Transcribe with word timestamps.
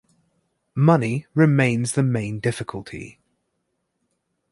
Money 0.73 1.27
remains 1.35 1.91
the 1.91 2.01
main 2.01 2.39
difficulty. 2.39 3.19